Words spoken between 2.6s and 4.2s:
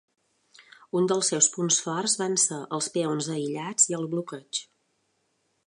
els peons aïllats i el